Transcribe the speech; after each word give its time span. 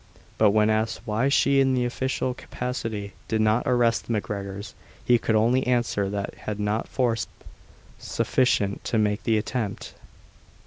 But 0.39 0.49
when 0.49 0.71
asked 0.71 1.01
why 1.05 1.29
he, 1.29 1.61
in 1.61 1.75
his 1.75 1.85
official 1.93 2.33
capacity, 2.33 3.13
did 3.27 3.39
not 3.39 3.67
arrest 3.67 4.07
the 4.07 4.13
MacGregors, 4.13 4.73
he 5.05 5.19
could 5.19 5.35
only 5.35 5.67
answer, 5.67 6.09
that 6.09 6.33
he 6.33 6.39
had 6.41 6.59
not 6.59 6.87
force 6.87 7.27
sufficient 7.99 8.83
to 8.85 8.97
make 8.97 9.21
the 9.25 9.37
attempt. 9.37 9.93